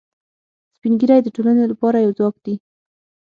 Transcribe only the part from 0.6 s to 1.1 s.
سپین